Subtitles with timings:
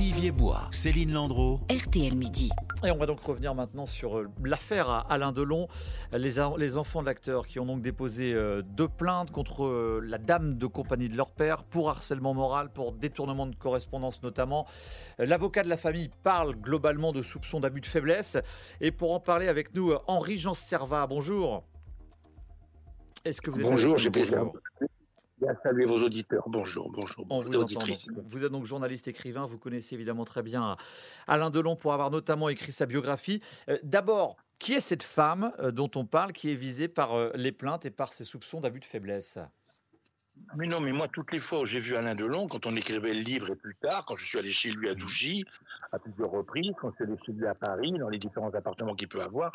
[0.00, 1.60] Olivier Bois, Céline Landreau.
[1.70, 2.48] RTL Midi.
[2.86, 5.68] Et on va donc revenir maintenant sur euh, l'affaire à Alain Delon.
[6.14, 10.56] Les, enfants de l'acteur qui ont donc déposé euh, deux plaintes contre euh, la dame
[10.56, 14.66] de compagnie de leur père pour harcèlement moral, pour détournement de correspondance notamment.
[15.18, 18.38] L'avocat de la famille parle globalement de soupçons d'abus de faiblesse.
[18.80, 21.62] Et pour en parler avec nous, Henri-Jean Servat, bonjour.
[23.26, 24.46] Est-ce que vous êtes Bonjour, j'ai plaisir.
[25.40, 26.44] Bien saluer vos auditeurs.
[26.48, 27.24] Bonjour, bonjour.
[27.30, 27.86] On bonjour, vous entend.
[28.26, 30.76] Vous êtes donc journaliste écrivain, vous connaissez évidemment très bien
[31.26, 33.40] Alain Delon pour avoir notamment écrit sa biographie.
[33.70, 37.30] Euh, D'abord, qui est cette femme euh, dont on parle qui est visée par euh,
[37.34, 39.38] les plaintes et par ses soupçons d'abus de faiblesse?
[40.56, 43.14] Mais non, mais moi, toutes les fois où j'ai vu Alain Delon, quand on écrivait
[43.14, 45.44] le livre et plus tard, quand je suis allé chez lui à Douchy,
[45.92, 48.94] à plusieurs reprises, quand je suis allé chez lui à Paris, dans les différents appartements
[48.94, 49.52] qu'il peut avoir,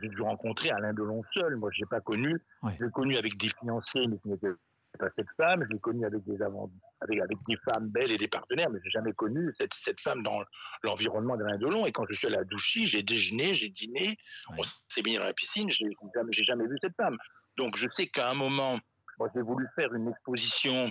[0.00, 1.56] j'ai toujours rencontré Alain Delon seul.
[1.56, 2.38] Moi, je l'ai pas connu.
[2.78, 4.52] Je l'ai connu avec des fiancés, mais ce n'était
[4.98, 5.64] pas cette femme.
[5.64, 8.80] Je l'ai connu avec des avant, avec, avec des femmes belles et des partenaires, mais
[8.84, 10.42] j'ai jamais connu cette, cette femme dans
[10.82, 11.86] l'environnement d'Alain Delon.
[11.86, 14.18] Et quand je suis allé à Douchy, j'ai déjeuné, j'ai dîné,
[14.56, 17.18] on s'est mis dans la piscine, j'ai jamais, jamais vu cette femme.
[17.56, 18.78] Donc, je sais qu'à un moment,
[19.18, 20.90] moi, j'ai voulu faire une exposition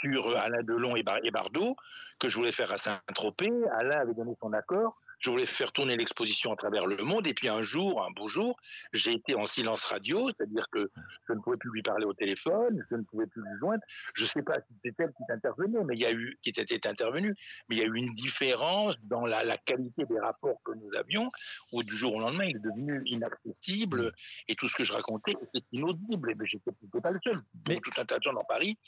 [0.00, 1.76] sur Alain Delon et Bardot,
[2.18, 3.52] que je voulais faire à Saint-Tropez.
[3.72, 4.98] Alain avait donné son accord.
[5.20, 7.26] Je voulais faire tourner l'exposition à travers le monde.
[7.26, 8.56] Et puis un jour, un beau jour,
[8.92, 10.90] j'ai été en silence radio, c'est-à-dire que
[11.28, 13.82] je ne pouvais plus lui parler au téléphone, je ne pouvais plus lui joindre.
[14.14, 16.50] Je ne sais pas si c'était elle qui intervenait, mais il y a eu, qui
[16.50, 17.34] était intervenue,
[17.68, 20.94] mais il y a eu une différence dans la, la qualité des rapports que nous
[20.96, 21.30] avions,
[21.72, 24.12] où du jour au lendemain, il est devenu inaccessible
[24.46, 26.30] et tout ce que je racontais était inaudible.
[26.30, 26.70] Et ben, j'étais
[27.02, 27.42] pas le seul.
[27.66, 28.78] Mais- tout un tas de gens dans Paris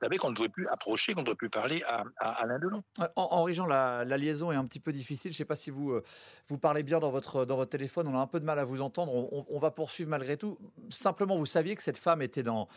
[0.00, 2.82] savaient qu'on ne pouvait plus approcher, qu'on ne pouvait plus parler à, à Alain Delon.
[3.00, 5.32] Euh, Hen- Henri-Jean, la, la liaison est un petit peu difficile.
[5.32, 6.02] Je ne sais pas si vous, euh,
[6.48, 8.06] vous parlez bien dans votre, dans votre téléphone.
[8.08, 9.12] On a un peu de mal à vous entendre.
[9.14, 10.58] On, va poursuivre malgré tout.
[10.90, 12.68] Simplement, vous saviez que cette femme était dans,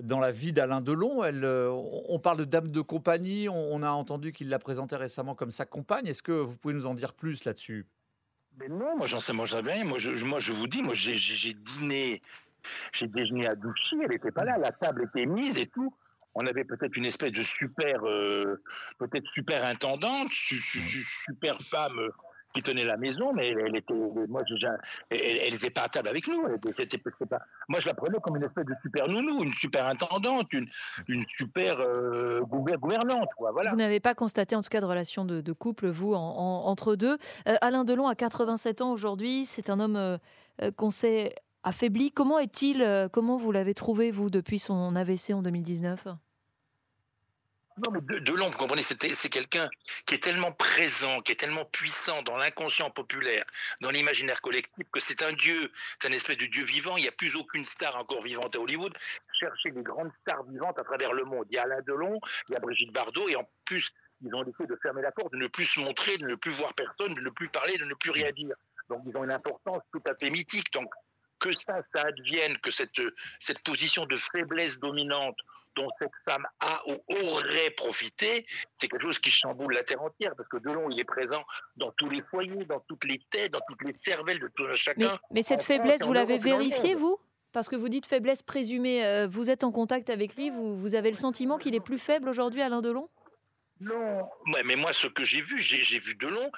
[0.00, 1.24] dans la vie d'Alain Delon.
[1.24, 3.48] Elle, euh, on parle de dame de compagnie.
[3.48, 6.06] On, on a entendu qu'il la présentait récemment comme sa compagne.
[6.06, 7.86] Est-ce que vous pouvez nous en dire plus là-dessus?
[8.56, 9.84] Mais non, moi j'en sais, moi j'avais rien.
[9.84, 12.22] Moi je, moi je vous dis, moi j'ai dîné,
[12.92, 15.92] j'ai déjeuné à Douchy, elle n'était pas là, la table était mise et tout.
[16.34, 18.60] On avait peut-être une espèce de super, euh,
[18.98, 22.08] peut-être super intendante, su- su- su- super femme euh,
[22.54, 23.94] qui tenait la maison, mais elle, elle était,
[24.28, 24.42] moi
[25.10, 26.46] elle, elle était pas à table avec nous.
[26.46, 29.42] Elle était- c'était- c'était pas, moi je la prenais comme une espèce de super nounou,
[29.42, 30.68] une super intendante, une,
[31.08, 33.50] une super euh, gouver- gouvernante, quoi.
[33.50, 33.70] Voilà.
[33.72, 36.66] Vous n'avez pas constaté en tout cas de relation de, de couple, vous, en- en-
[36.66, 37.16] entre deux.
[37.48, 39.46] Euh, Alain Delon a 87 ans aujourd'hui.
[39.46, 40.18] C'est un homme euh,
[40.76, 41.34] qu'on sait
[41.64, 42.12] affaibli.
[42.12, 46.06] Comment est-il euh, Comment vous l'avez trouvé, vous, depuis son AVC en 2019
[47.78, 49.68] Non, de, Delon, vous comprenez, c'est quelqu'un
[50.06, 53.44] qui est tellement présent, qui est tellement puissant dans l'inconscient populaire,
[53.80, 56.96] dans l'imaginaire collectif, que c'est un dieu, c'est un espèce de dieu vivant.
[56.96, 58.92] Il n'y a plus aucune star encore vivante à Hollywood.
[59.40, 61.46] Cherchez des grandes stars vivantes à travers le monde.
[61.50, 63.90] Il y a Alain Delon, il y a Brigitte Bardot, et en plus,
[64.22, 66.52] ils ont décidé de fermer la porte, de ne plus se montrer, de ne plus
[66.52, 68.54] voir personne, de ne plus parler, de ne plus rien dire.
[68.88, 70.72] Donc, ils ont une importance tout à fait mythique.
[70.72, 70.90] Donc,
[71.44, 73.00] que ça, ça advienne, que cette,
[73.40, 75.36] cette position de faiblesse dominante
[75.76, 76.96] dont cette femme a ou
[77.26, 81.04] aurait profité, c'est quelque chose qui chamboule la terre entière, parce que Delon, il est
[81.04, 81.44] présent
[81.76, 84.68] dans tous les foyers, dans toutes les têtes, dans toutes les cervelles de tout un
[84.68, 85.18] mais, chacun.
[85.32, 87.18] mais cette France faiblesse, vous l'avez vérifiée, vous?
[87.52, 89.04] Parce que vous dites faiblesse présumée.
[89.04, 90.50] Euh, vous êtes en contact avec lui.
[90.50, 93.08] Vous, vous avez le sentiment qu'il est plus faible aujourd'hui, Alain Delon?
[93.84, 96.50] Non, ouais, mais moi, ce que j'ai vu, j'ai j'ai vu Delon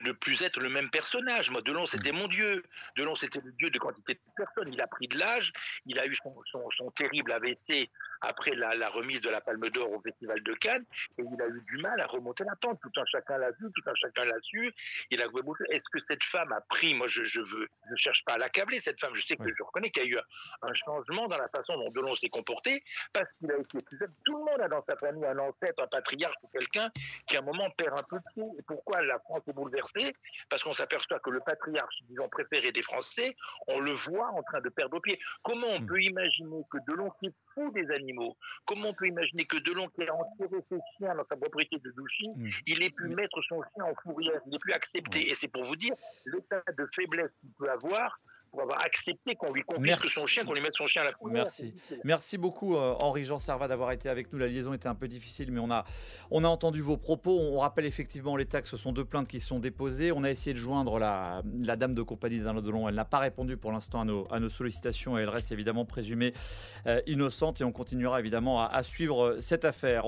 [0.00, 1.50] ne plus être le même personnage.
[1.50, 2.62] Moi, Delon, c'était mon dieu.
[2.96, 4.72] Delon, c'était le dieu de quantité de personnes.
[4.72, 5.52] Il a pris de l'âge,
[5.86, 7.88] il a eu son, son- son terrible AVC
[8.20, 10.84] après la, la remise de la Palme d'Or au Festival de Cannes,
[11.18, 12.78] et il a eu du mal à remonter la pente.
[12.82, 14.72] Tout un chacun l'a vu, tout un chacun l'a su.
[15.10, 15.26] Il a
[15.70, 16.94] Est-ce que cette femme a pris?
[16.94, 19.14] Moi, je, je veux, je cherche pas à l'accabler cette femme.
[19.14, 19.52] Je sais que Ouais.
[19.56, 22.28] je reconnais qu'il y a eu un, un changement dans la façon dont Delon s'est
[22.30, 23.98] comporté, parce qu'il a été plus.
[24.24, 26.73] Tout le monde a dans sa famille un ancêtre, un patriarche ou quelqu'un
[27.26, 28.44] qui à un moment perd un peu de pied.
[28.58, 30.14] Et pourquoi la France est bouleversée?
[30.48, 33.34] Parce qu'on s'aperçoit que le patriarche, disons, préféré des Français,
[33.68, 35.18] on le voit en train de perdre pied.
[35.42, 35.86] Comment on Mm.
[35.86, 38.36] peut imaginer que Delon, qui est fou des animaux,
[38.66, 41.90] comment on peut imaginer que Delon, qui a enterré ses chiens dans sa propriété de
[41.92, 42.48] Douchy, Mm.
[42.66, 45.30] il ait pu mettre son chien en fourrière, il n'est plus accepté.
[45.30, 45.94] Et c'est pour vous dire
[46.26, 48.18] l'état de faiblesse qu'il peut avoir
[48.54, 51.12] pour avoir accepté qu'on lui confisque son chien, qu'on lui mette son chien à la
[51.12, 51.42] fourrière.
[51.42, 51.74] Merci.
[52.04, 54.38] Merci beaucoup, euh, Henri-Jean Servat, d'avoir été avec nous.
[54.38, 55.84] La liaison était un peu difficile, mais on a,
[56.30, 57.36] on a entendu vos propos.
[57.36, 60.12] On rappelle effectivement les taxes, ce sont deux plaintes qui sont déposées.
[60.12, 62.88] On a essayé de joindre la, la dame de compagnie d'Alain Delon.
[62.88, 65.84] Elle n'a pas répondu pour l'instant à nos, à nos sollicitations et elle reste évidemment
[65.84, 66.32] présumée
[66.86, 67.60] euh, innocente.
[67.60, 70.02] Et on continuera évidemment à, à suivre euh, cette affaire.